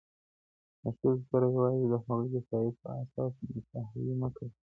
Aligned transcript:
د 0.83 0.85
ښځو 0.97 1.21
سره 1.29 1.45
يوازي 1.53 1.85
د 1.89 1.93
هغوی 2.03 2.27
د 2.33 2.37
ښايست 2.47 2.77
په 2.81 2.89
اساس 3.01 3.33
نکاحوي 3.53 4.13
مه 4.21 4.27
کوئ 4.35 4.49